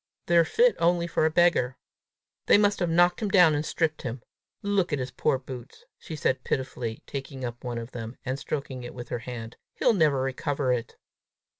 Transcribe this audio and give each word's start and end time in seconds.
They're 0.25 0.45
fit 0.45 0.75
only 0.79 1.05
for 1.05 1.27
a 1.27 1.29
beggar! 1.29 1.77
They 2.47 2.57
must 2.57 2.79
have 2.79 2.89
knocked 2.89 3.21
him 3.21 3.29
down 3.29 3.53
and 3.53 3.63
stripped 3.63 4.01
him! 4.01 4.23
Look 4.63 4.91
at 4.91 4.97
his 4.97 5.11
poor 5.11 5.37
boots!" 5.37 5.85
she 5.99 6.15
said 6.15 6.43
pitifully, 6.43 7.03
taking 7.05 7.45
up 7.45 7.63
one 7.63 7.77
of 7.77 7.91
them, 7.91 8.17
and 8.25 8.39
stroking 8.39 8.83
it 8.83 8.95
with 8.95 9.09
her 9.09 9.19
hand. 9.19 9.57
"He'll 9.75 9.93
never 9.93 10.23
recover 10.23 10.73
it!" 10.73 10.95